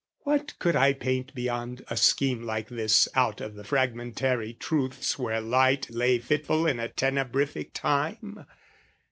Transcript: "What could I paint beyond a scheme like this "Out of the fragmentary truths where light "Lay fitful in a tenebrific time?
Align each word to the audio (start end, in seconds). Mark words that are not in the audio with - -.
"What 0.21 0.57
could 0.57 0.75
I 0.75 0.93
paint 0.93 1.35
beyond 1.35 1.85
a 1.87 1.95
scheme 1.95 2.41
like 2.41 2.69
this 2.69 3.07
"Out 3.13 3.39
of 3.39 3.53
the 3.53 3.63
fragmentary 3.63 4.55
truths 4.55 5.19
where 5.19 5.39
light 5.41 5.91
"Lay 5.91 6.17
fitful 6.17 6.65
in 6.65 6.79
a 6.79 6.89
tenebrific 6.89 7.71
time? 7.75 8.47